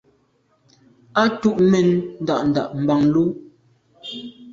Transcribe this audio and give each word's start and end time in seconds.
A 1.21 1.23
tù’ 1.39 1.49
mèn 1.71 1.87
nda’nda’ 2.21 2.63
mban 2.81 3.01
lo. 3.13 3.23